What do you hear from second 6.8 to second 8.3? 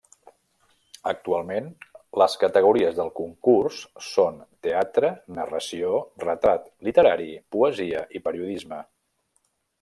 literari, poesia i